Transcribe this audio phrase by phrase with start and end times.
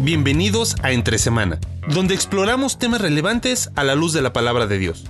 [0.00, 4.78] Bienvenidos a Entre Semana, donde exploramos temas relevantes a la luz de la palabra de
[4.78, 5.06] Dios.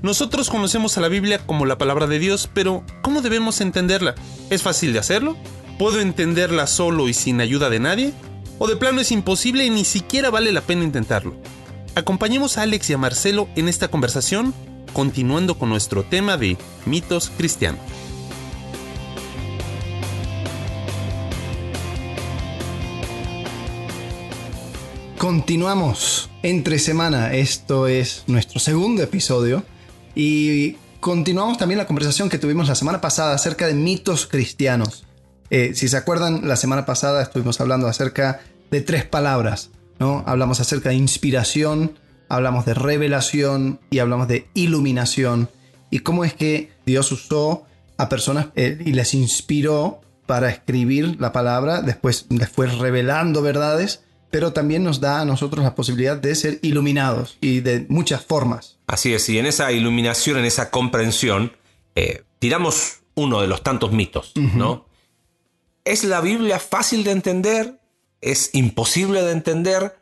[0.00, 4.14] Nosotros conocemos a la Biblia como la palabra de Dios, pero ¿cómo debemos entenderla?
[4.48, 5.36] ¿Es fácil de hacerlo?
[5.76, 8.12] ¿Puedo entenderla solo y sin ayuda de nadie?
[8.60, 11.34] ¿O de plano es imposible y ni siquiera vale la pena intentarlo?
[11.96, 14.54] Acompañemos a Alex y a Marcelo en esta conversación,
[14.92, 17.80] continuando con nuestro tema de mitos cristianos.
[25.18, 27.34] Continuamos entre semana.
[27.34, 29.64] Esto es nuestro segundo episodio.
[30.14, 35.06] Y continuamos también la conversación que tuvimos la semana pasada acerca de mitos cristianos.
[35.50, 39.70] Eh, si se acuerdan, la semana pasada estuvimos hablando acerca de tres palabras.
[39.98, 40.22] ¿no?
[40.24, 45.50] Hablamos acerca de inspiración, hablamos de revelación y hablamos de iluminación.
[45.90, 47.66] Y cómo es que Dios usó
[47.96, 54.04] a personas eh, y les inspiró para escribir la palabra, después les fue revelando verdades
[54.30, 58.78] pero también nos da a nosotros la posibilidad de ser iluminados y de muchas formas.
[58.86, 61.52] Así es, y en esa iluminación, en esa comprensión,
[61.94, 64.86] eh, tiramos uno de los tantos mitos, ¿no?
[65.84, 67.80] ¿Es la Biblia fácil de entender?
[68.20, 69.96] ¿Es imposible de entender?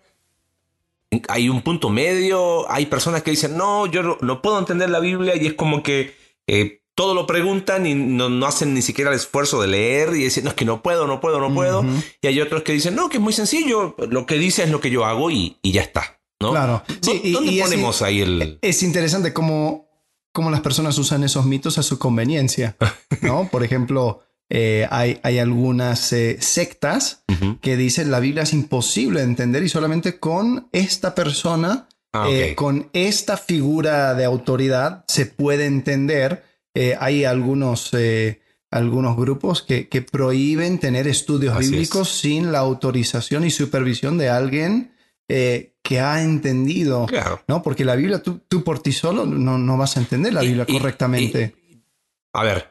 [1.28, 5.36] Hay un punto medio, hay personas que dicen, no, yo no, puedo entender la Biblia
[5.36, 6.14] y es como que
[6.46, 10.42] eh, todo lo preguntan y no, hacen ni siquiera el esfuerzo de leer y decir,
[10.42, 11.84] no, es que no puedo, no puedo, no puedo.
[12.22, 14.80] Y hay otros que dicen, no, que es muy sencillo, lo que dice es lo
[14.80, 16.20] que yo hago y, ya está.
[16.40, 16.52] ¿no?
[16.52, 16.82] Claro.
[17.02, 18.58] ¿Dónde ponemos ahí el...?
[18.62, 19.90] Es interesante cómo,
[20.32, 22.78] cómo las personas usan esos mitos a su conveniencia,
[23.20, 23.46] ¿no?
[23.50, 27.24] Por ejemplo, eh, hay, hay, algunas eh, sectas
[27.60, 32.54] que dicen la Biblia es imposible de entender y solamente con esta persona, ah, eh,
[32.54, 36.45] con esta figura de autoridad se puede entender
[36.78, 43.50] eh, hay algunos, eh, algunos grupos que, prohíben tener estudios bíblicos sin la autorización y
[43.50, 44.94] supervisión de alguien
[45.26, 47.06] eh, que ha entendido.
[47.48, 47.62] ¿no?
[47.62, 50.66] Porque la Biblia, tú, tú por ti solo no, no, vas a entender la Biblia
[50.66, 51.56] correctamente.
[52.34, 52.70] a ver,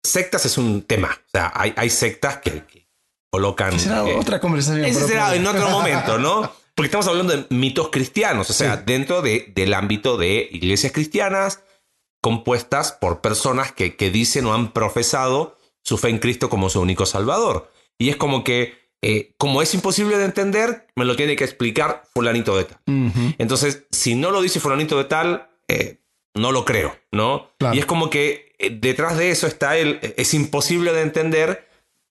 [0.00, 1.08] sectas es un tema.
[1.10, 2.86] O sea, hay, hay sectas que,
[3.30, 3.80] colocan.
[3.80, 4.84] será otra conversación.
[4.84, 6.52] Ese será en otro momento, ¿no?
[6.72, 11.64] Porque estamos hablando de mitos cristianos, o sea, dentro de, del ámbito de iglesias cristianas,
[12.20, 17.06] compuestas por personas que, dicen o han profesado su fe en Cristo como su único
[17.06, 17.72] Salvador.
[17.98, 22.02] Y es como que, eh, como es imposible de entender, me lo tiene que explicar
[22.12, 22.78] fulanito de tal.
[23.38, 26.00] Entonces, si no lo dice fulanito de tal, eh,
[26.34, 27.50] no lo creo, ¿no?
[27.72, 31.68] Y es como que eh, detrás de eso está el, es imposible de entender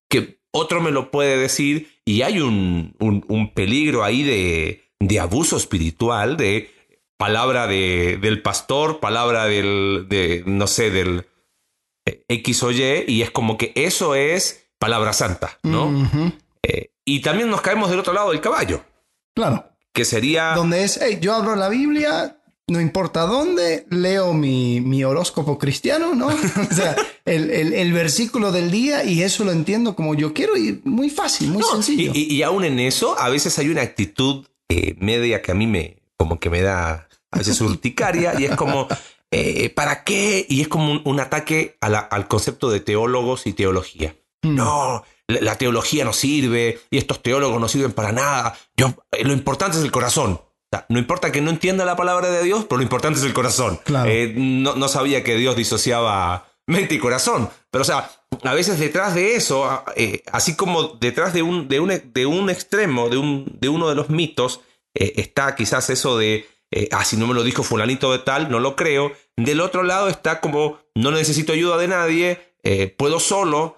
[0.09, 5.57] que otro me lo puede decir y hay un, un, peligro ahí de, de abuso
[5.57, 6.71] espiritual, de
[7.17, 11.27] palabra de, del pastor, palabra del, de, no sé, del
[12.05, 16.09] eh, X o Y, y es como que eso es palabra santa, ¿no?
[16.63, 18.83] Eh, y también nos caemos del otro lado del caballo.
[19.35, 19.65] Claro.
[19.93, 20.53] Que sería...
[20.53, 26.13] Donde es, hey, yo abro la Biblia, no importa dónde, leo mi, mi horóscopo cristiano,
[26.13, 26.27] ¿no?
[26.71, 26.95] o sea,
[27.25, 31.51] el, el, versículo del día y eso lo entiendo como yo quiero y muy fácil,
[31.51, 32.11] muy sencillo.
[32.13, 35.65] Y, y, aún en eso, a veces hay una actitud eh, media que a mí
[35.65, 38.87] me, como que me da a veces urticaria, y es como,
[39.31, 40.45] eh, ¿para qué?
[40.47, 44.15] Y es como un, ataque al concepto de teólogos y teología.
[44.41, 44.55] Mm.
[44.55, 48.55] No, la, teología no sirve y estos teólogos no sirven para nada.
[48.75, 50.41] Yo, eh, lo importante es el corazón.
[50.89, 53.79] no importa que no entienda la palabra de Dios, pero lo importante es el corazón.
[54.05, 57.49] Eh, no, sabía que Dios disociaba mente y corazón.
[57.69, 58.09] Pero, o sea,
[58.43, 59.83] a veces detrás de eso,
[60.31, 63.95] así como detrás de un, de un, de un extremo, de, un, de uno de
[63.95, 64.61] los mitos,
[64.99, 68.59] está quizás eso de eh, ah, si no me lo dijo fulanito de tal, no
[68.59, 69.13] lo creo.
[69.35, 73.77] Del otro lado está como, no necesito ayuda de nadie, eh, puedo solo,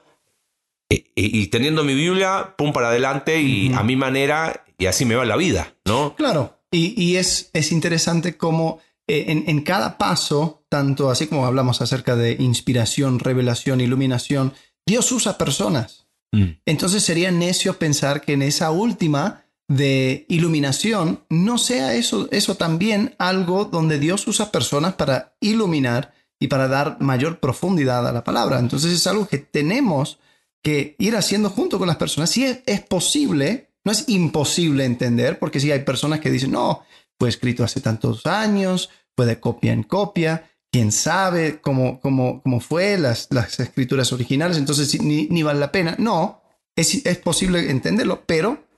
[0.89, 5.15] eh, y teniendo mi Biblia, pum para adelante y a mi manera, y así me
[5.15, 6.15] va la vida, ¿no?
[6.15, 12.37] Claro, y, es, es, interesante como en, cada paso, tanto así como hablamos acerca de
[12.39, 14.53] inspiración, revelación, iluminación,
[14.85, 16.07] Dios usa personas.
[16.31, 16.59] Mm.
[16.65, 23.15] Entonces sería necio pensar que en esa última de iluminación no sea eso, eso también
[23.19, 28.59] algo donde Dios usa personas para iluminar y para dar mayor profundidad a la palabra.
[28.59, 30.19] Entonces es algo que tenemos
[30.63, 32.31] que ir haciendo junto con las personas.
[32.31, 36.83] Si es, posible, no es imposible entender, porque si hay personas que dicen, no,
[37.19, 42.59] fue escrito hace tantos años, fue de copia en copia, quién sabe cómo, cómo, cómo
[42.59, 45.95] fue las, las escrituras originales, entonces ni, ni vale la pena.
[45.99, 46.41] No,
[46.75, 48.68] es, es posible entenderlo, pero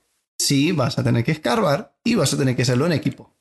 [0.42, 3.36] sí vas a tener que escarbar y vas a tener que hacerlo en equipo.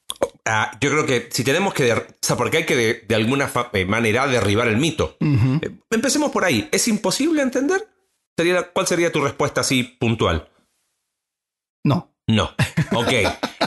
[0.44, 3.84] Ah, yo creo que si tenemos que, o sea, porque hay que de, alguna eh,
[3.84, 5.16] manera derribar el mito.
[5.20, 6.68] Eh, empecemos por ahí.
[6.72, 7.88] ¿Es imposible entender?
[8.36, 10.48] ¿Sería, ¿Cuál sería tu respuesta así puntual?
[11.84, 12.14] No.
[12.26, 12.50] No.
[12.92, 13.12] Ok.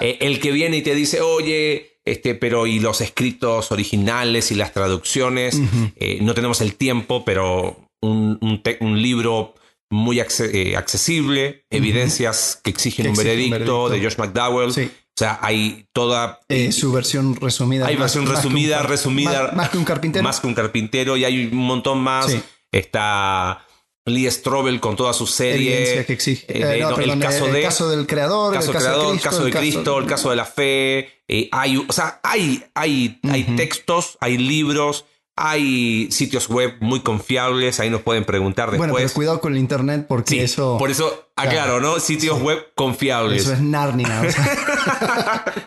[0.02, 4.56] Eh, el que viene y te dice, oye, este, pero y los escritos originales y
[4.56, 5.62] las traducciones,
[5.96, 8.38] eh, no tenemos el tiempo, pero un,
[8.82, 9.56] un, libro
[9.94, 14.70] muy eh, accesible, evidencias que exigen un, veredicto, de Josh McDowell.
[14.70, 16.40] O sea, hay toda...
[16.72, 17.86] su versión resumida.
[17.86, 19.52] Hay versión resumida, resumida.
[19.54, 20.24] Más, que un carpintero.
[20.24, 22.36] Más que un carpintero y hay un montón más.
[22.72, 23.66] Está
[24.06, 26.04] Lee Strobel con toda su serie.
[26.06, 26.46] Que exige.
[26.50, 29.46] Eh, eh, el, caso de, caso del creador, caso el caso, creador, de Cristo, caso
[29.46, 31.24] de Cristo, el caso de la fe.
[31.28, 37.80] Eh, hay, o sea, hay, hay, hay textos, hay libros, hay sitios web muy confiables,
[37.80, 38.92] ahí nos pueden preguntar después.
[38.92, 40.78] Bueno, pero cuidado con el internet porque eso.
[40.78, 42.00] Por eso, aclaro, ¿no?
[42.00, 43.44] Sitios web confiables.
[43.44, 44.22] Eso es Narnia.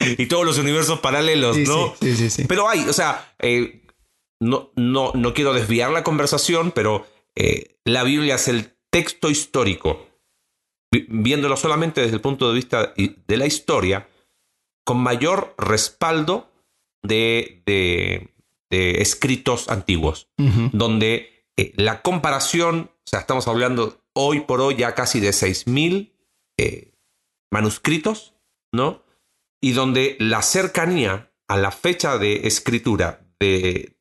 [0.00, 1.94] y todos los universos paralelos, ¿no?
[2.00, 2.44] Sí, sí, sí.
[2.46, 3.34] Pero hay, o sea,
[4.40, 10.08] no, no, no quiero desviar la conversación, pero eh, la Biblia es el texto histórico,
[10.90, 14.08] viéndolo solamente desde el punto de vista de la historia,
[14.84, 16.50] con mayor respaldo
[17.02, 18.31] de,
[18.72, 20.28] escritos antiguos,
[20.72, 26.12] donde eh, la comparación, o sea, estamos hablando hoy por hoy ya casi de 6.000
[26.58, 26.94] eh,
[27.50, 28.34] manuscritos,
[28.72, 29.04] ¿no?
[29.60, 33.96] Y donde la cercanía a la fecha de escritura del,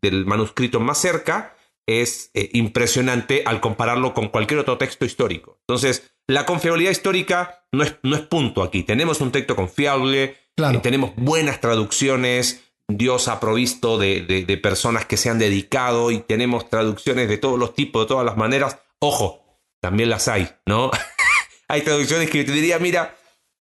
[0.00, 5.58] del manuscrito más cerca es eh, impresionante al compararlo con cualquier otro texto histórico.
[5.60, 8.82] Entonces, la confiabilidad histórica no es, no es punto aquí.
[8.82, 15.28] Tenemos un texto confiable, eh, tenemos buenas traducciones, Dios ha provisto de, personas que se
[15.28, 18.78] han dedicado y tenemos traducciones de todos los tipos, de todas las maneras.
[19.00, 19.44] Ojo,
[19.80, 20.90] también las hay, ¿no?
[21.68, 23.16] hay traducciones que te diría, mira,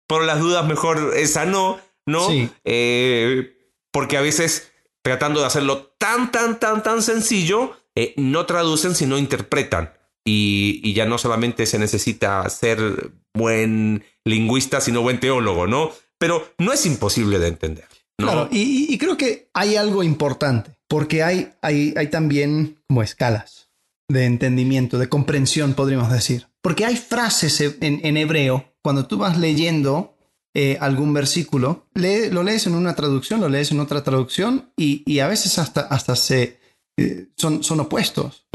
[0.06, 2.28] por las dudas mejor esa no, ¿no?
[2.64, 3.56] Eh,
[3.90, 4.72] porque a veces
[5.02, 9.92] tratando de hacerlo tan, tan, tan, tan sencillo, eh, no traducen, sino interpretan.
[10.26, 15.92] Y, ya no solamente se necesita ser buen lingüista, sino buen teólogo, ¿no?
[16.18, 17.86] Pero no es imposible de entender.
[18.16, 23.70] Claro, y, creo que hay algo importante, porque hay, hay, hay también como escalas
[24.08, 26.46] de entendimiento, de comprensión, podríamos decir.
[26.62, 30.16] Porque hay frases en, hebreo, cuando tú vas leyendo
[30.54, 35.18] eh, algún versículo, lo lees en una traducción, lo lees en otra traducción, y, y
[35.18, 36.60] a veces hasta, hasta se,
[36.96, 38.46] eh, son, son opuestos.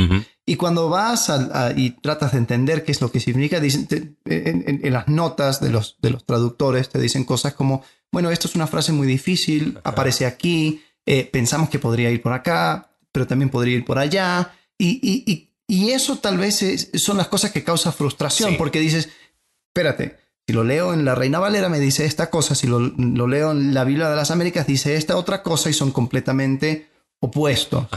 [0.46, 1.32] Y cuando vas
[1.76, 5.98] y tratas de entender qué es lo que significa, dicen, en, las notas de los,
[6.02, 10.26] de los traductores te dicen cosas como, bueno, esto es una frase muy difícil, aparece
[10.26, 14.54] aquí, eh, pensamos que podría ir por acá, pero también podría ir por allá.
[14.78, 19.10] Y, eso tal vez son las cosas que causan frustración, porque dices,
[19.68, 20.18] espérate,
[20.48, 23.52] si lo leo en la Reina Valera me dice esta cosa, si lo, lo leo
[23.52, 26.90] en la Biblia de las Américas dice esta otra cosa y son completamente
[27.20, 27.88] opuestos.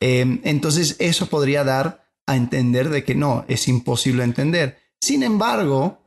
[0.00, 4.78] Em, entonces eso podría dar a entender de que no, es imposible entender.
[5.00, 6.00] Sin embargo,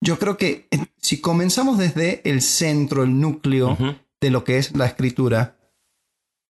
[0.00, 0.68] yo creo que
[1.00, 3.76] si comenzamos desde el centro, el núcleo
[4.20, 5.58] de lo que es la escritura,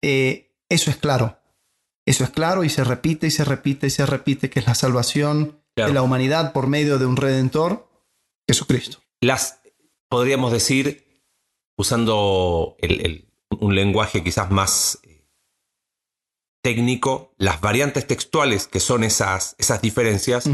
[0.02, 1.38] eh, eso es claro.
[2.06, 4.74] Eso es claro y se repite y se repite y se repite que es la
[4.74, 7.88] salvación de la humanidad por medio de un redentor,
[8.48, 8.98] Jesucristo.
[9.20, 9.60] Las,
[10.08, 11.06] podríamos decir,
[11.76, 12.76] usando
[13.60, 15.00] un lenguaje quizás más
[16.62, 20.48] técnico, las variantes textuales que son esas, esas diferencias,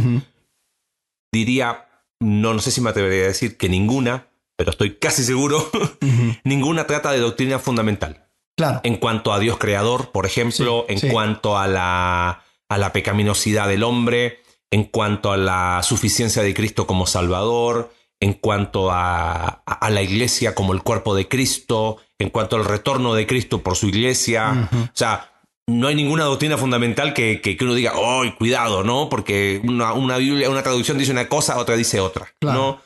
[1.33, 1.84] diría,
[2.25, 5.71] no, no sé si me atrevería a decir que ninguna, pero estoy casi seguro,
[6.45, 8.27] ninguna trata de doctrina fundamental.
[8.57, 8.81] Claro.
[8.85, 13.83] En cuanto a Dios creador, por ejemplo, en cuanto a la, a la pecaminosidad del
[13.83, 14.39] hombre,
[14.71, 20.55] en cuanto a la suficiencia de Cristo como Salvador, en cuanto a, a, la iglesia
[20.55, 24.71] como el cuerpo de Cristo, en cuanto al retorno de Cristo por su iglesia.
[24.73, 25.34] O sea,
[25.67, 29.09] no hay ninguna doctrina fundamental que, que, uno diga, oh, cuidado, ¿no?
[29.09, 32.83] Porque una, Biblia, una traducción dice una cosa, otra dice otra, ¿no?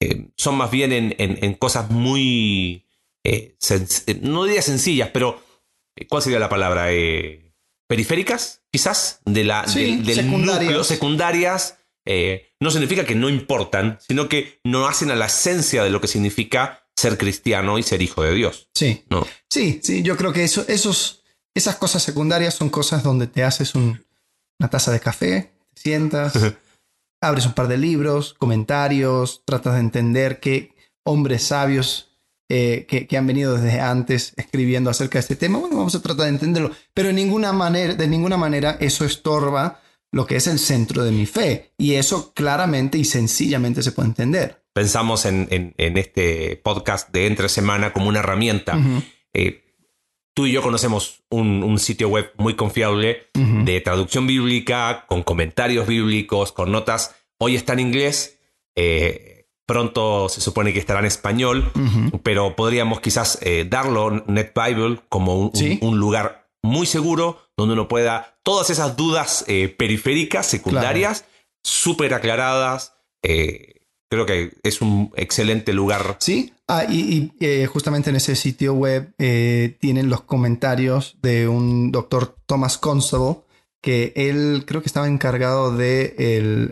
[0.00, 2.86] Eh, son más bien en, en, cosas muy,
[3.24, 3.56] eh,
[4.20, 5.42] no diría sencillas, pero
[5.96, 6.88] eh, ¿cuál sería la palabra?
[7.88, 11.78] periféricas, quizás, de la, del núcleo, secundarias.
[12.60, 16.06] no significa que no importan, sino que no hacen a la esencia de lo que
[16.06, 18.68] significa ser cristiano y ser hijo de Dios.
[18.74, 19.04] Sí.
[19.08, 19.26] ¿no?
[19.48, 21.17] Sí, sí, yo creo que eso, esos
[21.58, 26.32] esas cosas secundarias son cosas donde te haces una taza de café, te sientas,
[27.20, 30.74] abres un par de libros, comentarios, tratas de entender qué
[31.04, 32.16] hombres sabios
[32.48, 35.58] eh, que, han venido desde antes escribiendo acerca de este tema.
[35.58, 39.82] Bueno, vamos a tratar de entenderlo, pero de ninguna manera, de ninguna manera eso estorba
[40.10, 41.72] lo que es el centro de mi fe.
[41.76, 44.62] Y eso claramente y sencillamente se puede entender.
[44.72, 48.78] Pensamos en, este podcast de entre semana como una herramienta
[50.38, 56.52] tú y yo conocemos un, sitio web muy confiable de traducción bíblica, con comentarios bíblicos,
[56.52, 57.16] con notas.
[57.40, 58.38] Hoy está en inglés.
[58.76, 61.72] Eh, Pronto se supone que estará en español,
[62.22, 68.38] pero podríamos quizás eh, darlo, NetBible, como un, un, lugar muy seguro donde uno pueda
[68.44, 71.24] todas esas dudas eh, periféricas, secundarias,
[71.64, 72.94] súper aclaradas.
[73.24, 73.77] Eh,
[74.08, 76.16] creo que es un excelente lugar.
[76.20, 77.32] Sí, ah, y,
[77.66, 79.14] justamente en ese sitio web
[79.80, 83.48] tienen los comentarios de un doctor Thomas Constable
[83.80, 86.16] que él creo que estaba encargado del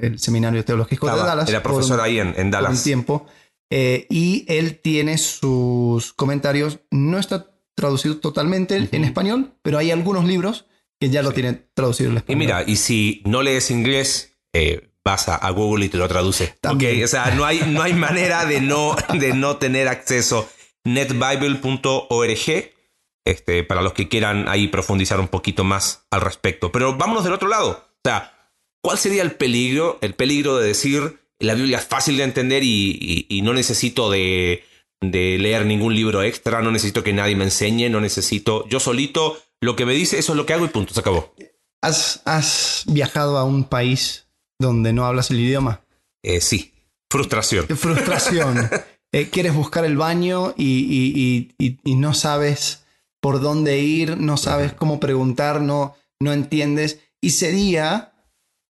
[0.00, 1.48] de el seminario teológico de Dallas.
[1.48, 2.78] Era profesor ahí en, Dallas.
[2.78, 3.26] un tiempo.
[3.70, 10.24] Eh, y él tiene sus comentarios, no está traducido totalmente en español, pero hay algunos
[10.24, 10.66] libros
[11.00, 12.42] que ya lo tienen traducido en español.
[12.42, 16.58] Y mira, y si no lees inglés, eh, vas a, Google y te lo traduce.
[16.60, 17.02] También.
[17.02, 20.50] o sea, no hay, no hay manera de no, de no tener acceso.
[20.84, 22.72] netbible.org
[23.24, 26.72] este, para los que quieran ahí profundizar un poquito más al respecto.
[26.72, 27.70] Pero vámonos del otro lado.
[27.70, 28.50] O sea,
[28.82, 29.98] ¿cuál sería el peligro?
[30.00, 34.64] El peligro de decir la Biblia es fácil de entender y, no necesito de,
[35.00, 39.76] leer ningún libro extra, no necesito que nadie me enseñe, no necesito yo solito, lo
[39.76, 41.34] que me dice, eso es lo que hago y punto, se acabó.
[41.82, 44.25] ¿Has, viajado a un país
[44.58, 45.82] donde no hablas el idioma?
[46.22, 46.72] Eh, sí,
[47.10, 47.66] frustración.
[47.76, 48.68] Frustración.
[49.12, 52.84] Eh, quieres buscar el baño y, y no sabes
[53.20, 57.00] por dónde ir, no sabes cómo preguntar, no, no entiendes.
[57.20, 58.12] Y sería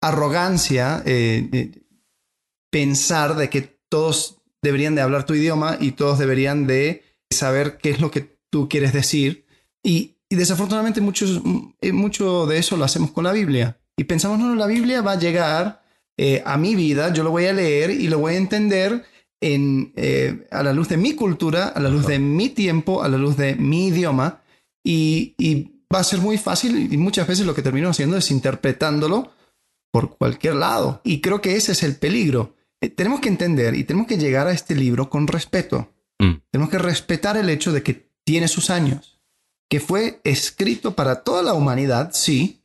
[0.01, 1.72] arrogancia eh,
[2.72, 7.89] pensar de que todos deberían de hablar tu idioma y todos deberían de saber qué
[7.89, 9.46] es lo que tú quieres decir.
[9.84, 11.41] Y, desafortunadamente muchos,
[11.93, 13.77] mucho de eso lo hacemos con la Biblia.
[13.98, 15.84] Y pensamos, no, la Biblia va a llegar
[16.46, 19.06] a mi vida, yo lo voy a leer y lo voy a entender
[19.42, 23.10] en, eh, a la luz de mi cultura, a la luz de mi tiempo, a
[23.10, 24.42] la luz de mi idioma,
[24.84, 29.32] y, va a ser muy fácil y muchas veces lo que termino haciendo es interpretándolo
[29.89, 31.00] por cualquier lado.
[31.06, 32.56] Y creo que ese es el peligro.
[32.82, 35.94] Eh, tenemos que entender y tenemos que llegar a este libro con respeto.
[36.20, 36.42] Mm.
[36.51, 39.22] Tenemos que respetar el hecho de que tiene sus años,
[39.70, 42.60] que fue escrito para toda la humanidad, sí,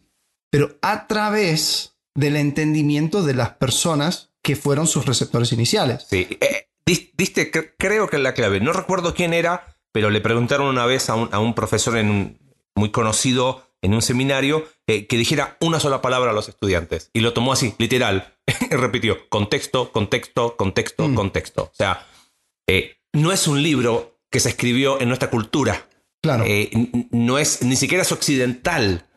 [0.52, 6.06] pero a través del entendimiento de las personas que fueron sus receptores iniciales.
[6.10, 8.60] Sí, eh, diste, creo que la clave.
[8.60, 12.38] No recuerdo quién era, pero le preguntaron una vez a un, profesor en
[12.74, 17.08] muy conocido en un seminario eh, que dijera una sola palabra a los estudiantes.
[17.14, 18.34] Y lo tomó así, literal.
[18.70, 21.14] repitió, contexto, contexto, contexto, mm.
[21.14, 21.62] contexto.
[21.62, 22.06] O sea,
[22.66, 25.88] eh, no es un libro que se escribió en nuestra cultura.
[26.20, 26.44] Claro.
[27.10, 29.08] no es, ni siquiera es occidental.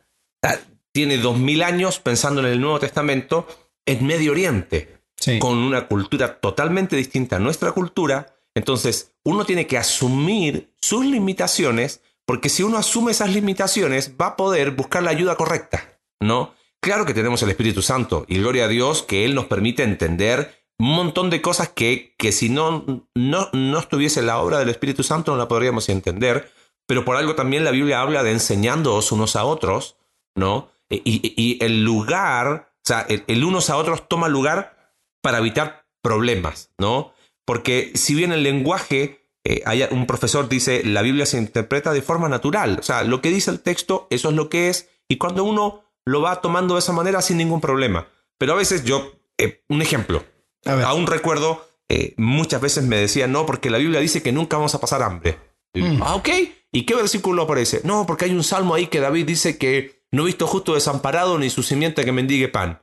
[0.95, 3.45] Tiene dos mil años pensando en el Nuevo Testamento
[3.85, 5.01] en Medio Oriente
[5.39, 12.01] con una cultura totalmente distinta a nuestra cultura, entonces uno tiene que asumir sus limitaciones,
[12.25, 16.53] porque si uno asume esas limitaciones va a poder buscar la ayuda correcta, ¿no?
[16.79, 20.63] Claro que tenemos el Espíritu Santo y gloria a Dios que Él nos permite entender
[20.79, 25.03] un montón de cosas que, que si no, no, no estuviese la obra del Espíritu
[25.03, 26.49] Santo no la podríamos entender,
[26.87, 29.97] pero por algo también la Biblia habla de enseñándoos unos a otros,
[30.35, 30.73] ¿no?
[30.89, 36.71] Y, el lugar, o sea, el, el unos a otros toma lugar para evitar problemas,
[36.77, 37.13] ¿no?
[37.45, 42.01] Porque si bien el lenguaje, eh, hay un profesor dice, la Biblia se interpreta de
[42.01, 45.17] forma natural, o sea, lo que dice el texto, eso es lo que es, y
[45.17, 48.07] cuando uno lo va tomando de esa manera sin ningún problema.
[48.37, 50.23] Pero a veces yo, eh, un ejemplo,
[50.65, 54.75] aún recuerdo, eh, muchas veces me decían, no, porque la Biblia dice que nunca vamos
[54.75, 55.39] a pasar hambre.
[55.73, 56.01] Mm.
[56.01, 56.29] Ah, ok.
[56.71, 57.81] ¿Y qué versículo aparece?
[57.83, 61.37] No, porque hay un salmo ahí que David dice que no he visto justo desamparado
[61.37, 62.81] ni su simiente que mendigue pan.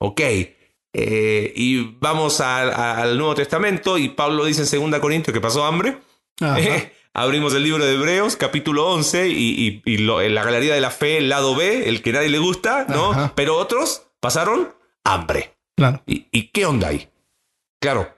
[0.00, 5.64] Ok, eh, y vamos al Nuevo Testamento y Pablo dice en 2 Corintios que pasó
[5.64, 5.98] hambre.
[7.14, 11.28] abrimos el libro de Hebreos, capítulo 11, y, en la Galería de la Fe, el
[11.28, 13.32] lado B, el que nadie le gusta, ¿no?
[13.34, 14.74] Pero otros pasaron
[15.04, 15.54] hambre.
[15.76, 16.02] Claro.
[16.06, 17.08] ¿Y, qué onda ahí?
[17.80, 18.08] Claro,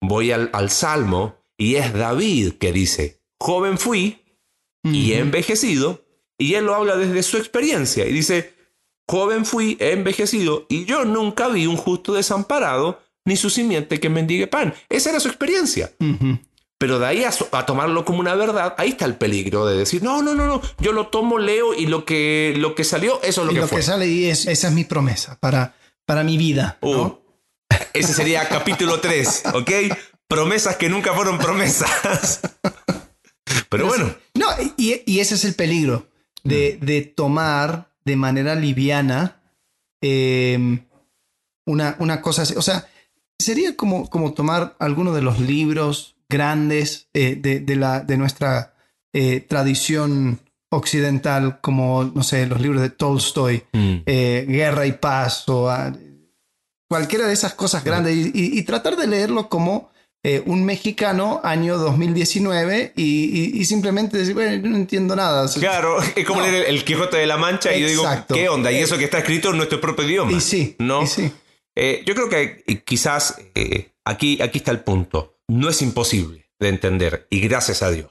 [0.00, 4.22] voy al, Salmo y es David que dice, joven fui
[4.82, 6.04] y he envejecido,
[6.40, 8.54] y él lo habla desde su experiencia y dice,
[9.06, 14.08] Joven fui, he envejecido, y yo nunca vi un justo desamparado, ni su simiente que
[14.08, 14.74] mendigue pan.
[14.88, 15.92] Esa era su experiencia.
[16.78, 20.22] Pero de ahí a, tomarlo como una verdad, ahí está el peligro de decir, no,
[20.22, 23.46] no, no, no, yo lo tomo, leo y lo que, lo que salió, eso es
[23.46, 23.78] lo y que lo fue.
[23.78, 25.74] que sale y es, esa es mi promesa para,
[26.06, 26.78] para mi vida.
[26.80, 27.10] Uh,
[27.92, 29.70] ese sería capítulo 3, ¿ok?
[30.26, 32.40] Promesas que nunca fueron promesas.
[33.68, 34.14] Pero bueno.
[34.34, 34.46] No,
[34.78, 36.09] y, ese es el peligro
[36.44, 36.84] de, mm.
[36.84, 39.42] de tomar de manera liviana
[40.00, 40.86] em,
[41.66, 42.54] una, una, cosa así.
[42.56, 42.88] O sea,
[43.38, 48.74] sería como, como tomar alguno de los libros grandes eh, de, la, de nuestra
[49.12, 53.96] eh, tradición occidental, como, no sé, los libros de Tolstoy, mm.
[54.06, 55.92] eh, Guerra y Paz, o ah,
[56.88, 59.89] cualquiera de esas cosas grandes, y, tratar de leerlo como
[60.22, 65.48] eh, un mexicano año 2019 y, simplemente decir, bueno, no entiendo nada.
[65.58, 68.70] Claro, es como leer el, Quijote de la Mancha y yo digo, ¿qué onda?
[68.70, 70.32] Y eso que está escrito en nuestro propio idioma.
[70.32, 71.04] Y sí, ¿no?
[71.04, 71.32] Y sí.
[71.74, 73.38] Eh, yo creo que eh, quizás
[74.04, 75.38] aquí, aquí está el punto.
[75.48, 78.10] No es imposible de entender y gracias a Dios,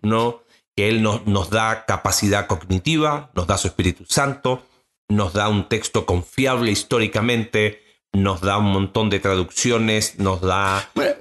[0.00, 0.42] ¿no?
[0.74, 4.62] Que Él nos, nos da capacidad cognitiva, nos da su Espíritu Santo,
[5.10, 10.88] nos da un texto confiable históricamente, nos da un montón de traducciones, nos da...
[10.94, 11.12] Bueno,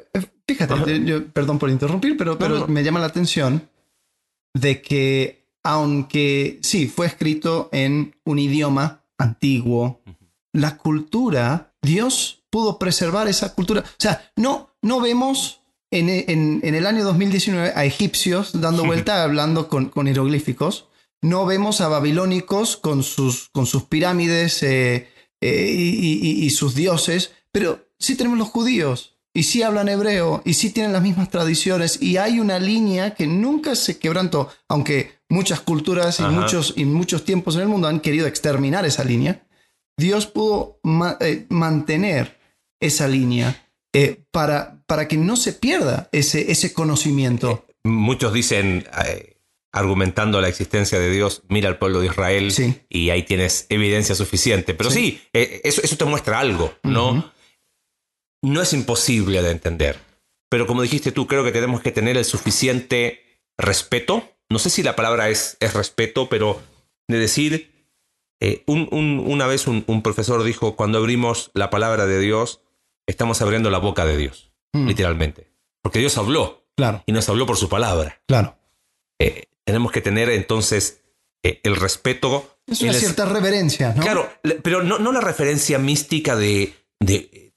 [0.56, 3.70] fíjate, perdón por interrumpir, pero, pero me llama la atención
[4.54, 10.02] de que aunque sí, fue escrito en un idioma antiguo,
[10.54, 13.82] la cultura, Dios pudo preservar esa cultura.
[13.82, 19.68] O sea, no, no vemos en, en, el año 2019 a egipcios dando vuelta hablando
[19.68, 20.88] con, con, hieroglíficos.
[21.22, 25.10] No vemos a babilónicos con sus, con sus pirámides eh,
[25.42, 30.70] eh, y, sus dioses, pero sí tenemos los judíos y sí hablan hebreo y sí
[30.70, 36.20] tienen las mismas tradiciones y hay una línea que nunca se quebrantó, aunque muchas culturas
[36.20, 39.48] y muchos, y muchos tiempos en el mundo han querido exterminar esa línea.
[39.98, 40.82] Dios pudo
[41.22, 42.38] eh, mantener
[42.82, 47.66] esa línea eh, para, para que no se pierda ese, ese conocimiento.
[47.86, 48.90] Muchos dicen,
[49.72, 52.54] argumentando la existencia de Dios, mira al pueblo de Israel
[52.90, 54.74] y ahí tienes evidencia suficiente.
[54.74, 57.32] Pero sí, eh, eso, eso, te muestra algo, ¿no?
[58.42, 60.00] No es imposible de entender.
[60.50, 63.24] Pero como dijiste tú, creo que tenemos que tener el suficiente
[63.58, 64.24] respeto.
[64.50, 66.62] No sé si la palabra es, es respeto, pero
[67.08, 67.80] de decir,
[68.40, 72.62] eh, una vez un, profesor dijo, cuando abrimos la palabra de Dios,
[73.06, 74.88] estamos abriendo la boca de Dios, mm.
[74.88, 75.52] literalmente.
[75.82, 76.66] Porque Dios habló.
[76.76, 77.04] Claro.
[77.06, 78.22] Y nos habló por su palabra.
[78.28, 78.58] Claro.
[79.20, 81.02] Eh, tenemos que tener entonces
[81.44, 82.60] eh, el respeto.
[82.66, 84.02] Es una cierta reverencia, ¿no?
[84.02, 84.32] Claro,
[84.64, 86.74] pero no, no la referencia mística de.
[87.00, 87.49] de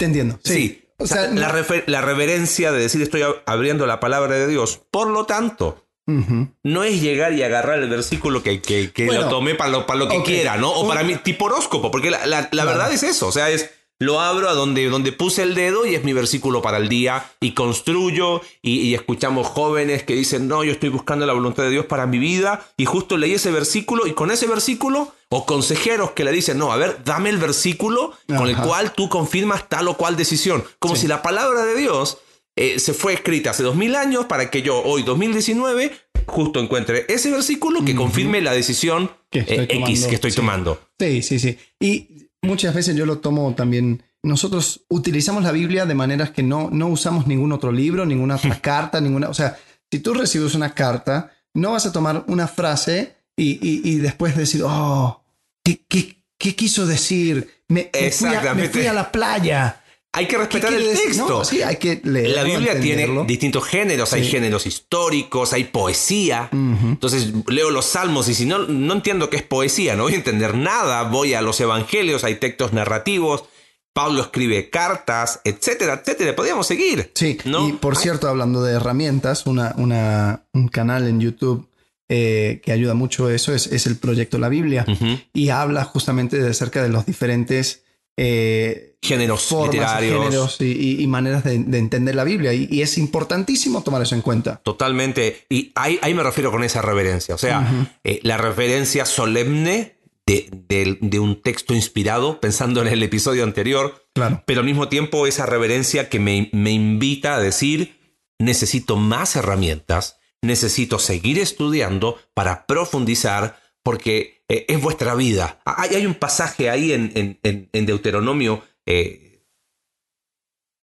[0.00, 0.38] Entendiendo.
[0.42, 0.84] Sí.
[0.96, 4.80] O sea, la, reverencia de decir estoy abriendo la palabra de Dios.
[4.90, 9.70] Por lo tanto, no es llegar y agarrar el versículo que, que, lo tomé para
[9.70, 10.70] lo, para lo que quiera, ¿no?
[10.72, 13.28] O para mí, tipo horóscopo, porque la, la verdad es eso.
[13.28, 13.70] O sea, es
[14.00, 17.30] lo abro a donde, donde puse el dedo y es mi versículo para el día
[17.38, 21.84] y construyo y, escuchamos jóvenes que dicen, no, yo estoy buscando la voluntad de Dios
[21.84, 26.24] para mi vida y justo leí ese versículo y con ese versículo o consejeros que
[26.24, 29.96] le dicen, no, a ver, dame el versículo con el cual tú confirmas tal o
[29.98, 30.64] cual decisión.
[30.78, 32.18] Como si la palabra de Dios
[32.56, 35.92] eh, se fue escrita hace dos mil años para que yo hoy, 2019,
[36.26, 40.80] justo encuentre ese versículo que confirme la decisión eh, X que estoy tomando.
[40.98, 41.58] Sí, sí, sí.
[41.78, 44.02] Y muchas veces yo lo tomo también.
[44.22, 48.58] Nosotros utilizamos la Biblia de maneras que no, no usamos ningún otro libro, ninguna otra
[48.62, 49.28] carta, ninguna.
[49.28, 49.58] O sea,
[49.90, 54.62] si tú recibes una carta, no vas a tomar una frase y, y, después decir,
[54.64, 55.24] oh,
[55.64, 57.48] ¿qué, qué, qué quiso decir?
[57.68, 59.79] Me, me, fui a, la playa.
[60.12, 61.44] Hay que respetar el texto.
[61.44, 62.30] sí, hay que leer.
[62.30, 64.12] La Biblia tiene distintos géneros.
[64.12, 66.48] Hay géneros históricos, hay poesía.
[66.52, 70.16] Entonces leo los salmos y si no, no entiendo qué es poesía, no voy a
[70.16, 71.04] entender nada.
[71.04, 73.44] Voy a los evangelios, hay textos narrativos.
[73.92, 76.34] Pablo escribe cartas, etcétera, etcétera.
[76.34, 77.10] Podríamos seguir.
[77.14, 81.68] Sí, y por cierto, hablando de herramientas, una, una, un canal en YouTube
[82.08, 84.84] eh, que ayuda mucho eso es, es, el proyecto La Biblia.
[85.32, 87.84] Y habla justamente de acerca de los diferentes
[88.22, 90.60] eh, géneros literarios.
[90.60, 92.52] y, maneras de, entender la Biblia.
[92.52, 94.60] Y, es importantísimo tomar eso en cuenta.
[94.62, 95.46] Totalmente.
[95.48, 97.34] Y ahí, me refiero con esa reverencia.
[97.34, 104.06] O sea, eh, la reverencia solemne de, un texto inspirado, pensando en el episodio anterior.
[104.12, 104.42] Claro.
[104.44, 107.98] Pero al mismo tiempo esa reverencia que me, me invita a decir,
[108.38, 115.60] necesito más herramientas, necesito seguir estudiando para profundizar, porque eh, es vuestra vida.
[115.64, 117.38] Hay, hay, un pasaje ahí en,
[117.72, 119.44] Deuteronomio, eh,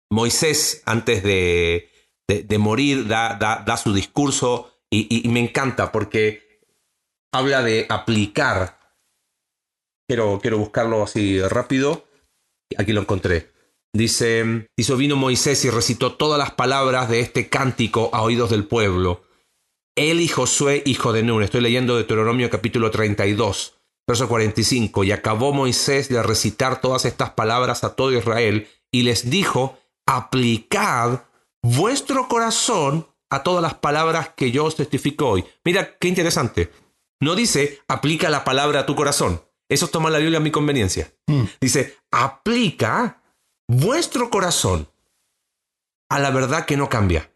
[0.09, 1.89] Moisés antes de,
[2.57, 6.61] morir da, da, su discurso y, me encanta porque
[7.33, 8.77] habla de aplicar.
[10.09, 12.05] Quiero, quiero buscarlo así rápido.
[12.77, 13.51] Aquí lo encontré.
[13.93, 18.65] Dice, hizo vino Moisés y recitó todas las palabras de este cántico a oídos del
[18.65, 19.26] pueblo
[19.97, 21.43] él y Josué, hijo de Nun.
[21.43, 23.73] Estoy leyendo Deuteronomio capítulo 32,
[24.07, 25.03] verso 45.
[25.03, 31.23] Y acabó Moisés de recitar todas estas palabras a todo Israel y les dijo, aplicad
[31.61, 35.43] vuestro corazón a todas las palabras que yo os testifico hoy.
[35.65, 36.71] Mira, qué interesante.
[37.19, 39.41] No dice, aplica la palabra a tu corazón.
[39.67, 41.11] Eso es tomar la Biblia a mi conveniencia.
[41.25, 41.43] Hmm.
[41.59, 43.21] Dice, aplica
[43.67, 44.87] vuestro corazón
[46.09, 47.29] a la verdad que no cambia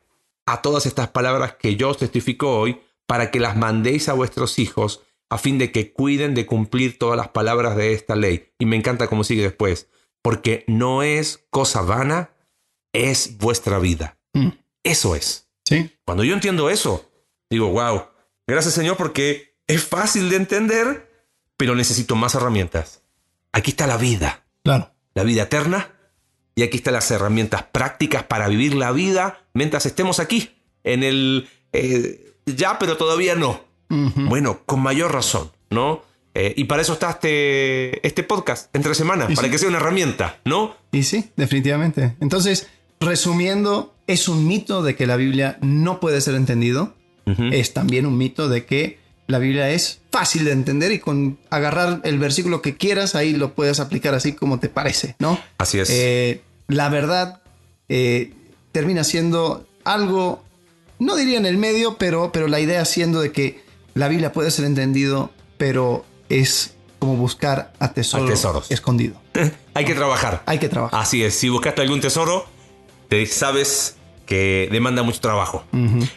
[0.45, 4.58] a todas estas palabras que yo os testifico hoy, para que las mandéis a vuestros
[4.60, 8.51] hijos, a fin de que cuiden de cumplir todas las palabras de esta ley.
[8.60, 9.88] Y me encanta cómo sigue después,
[10.21, 12.32] porque no es cosa vana,
[12.93, 14.17] es vuestra vida.
[14.34, 14.49] Mm.
[14.84, 15.49] Eso es.
[15.65, 15.89] Sí.
[16.06, 17.10] Cuando yo entiendo eso,
[17.49, 18.08] digo, wow,
[18.47, 21.25] gracias Señor porque es fácil de entender,
[21.58, 23.04] pero necesito más herramientas.
[23.54, 24.93] Aquí está la vida, Claro.
[25.13, 25.95] la vida eterna,
[26.62, 30.52] y aquí están las herramientas prácticas para vivir la vida mientras estemos aquí,
[30.84, 33.63] en el eh, ya, pero todavía no.
[33.89, 36.04] Bueno, con mayor razón, ¿no?
[36.36, 39.52] Eh, y para eso está este, este podcast, entre semanas, para sí.
[39.52, 40.76] que sea una herramienta, ¿no?
[40.91, 42.15] Y sí, definitivamente.
[42.21, 42.69] Entonces,
[43.00, 46.93] resumiendo, es un mito de que la Biblia no puede ser entendido.
[47.52, 52.02] Es también un mito de que la Biblia es fácil de entender y con agarrar
[52.04, 55.39] el versículo que quieras, ahí lo puedes aplicar así como te parece, ¿no?
[55.58, 55.89] Así es.
[55.89, 57.41] Eh, la verdad
[57.89, 58.34] eh,
[58.71, 60.43] termina siendo algo,
[60.99, 64.51] no diría en el medio, pero, pero la idea siendo de que la Biblia puede
[64.51, 68.71] ser entendido, pero es como buscar a tesoro tesoros.
[68.71, 69.15] escondido.
[69.73, 70.43] Hay que trabajar.
[70.45, 70.99] Hay que trabajar.
[70.99, 72.45] Así es, si buscaste algún tesoro,
[73.10, 75.65] te sabes que demanda mucho trabajo.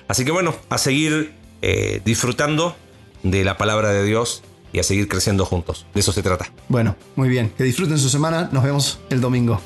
[0.07, 2.77] Así que bueno, a seguir eh, disfrutando
[3.25, 5.87] de la palabra de Dios y a seguir creciendo juntos.
[5.95, 6.53] De eso se trata.
[6.69, 7.53] Bueno, muy bien.
[7.57, 8.51] Que disfruten su semana.
[8.53, 9.61] Nos vemos el domingo.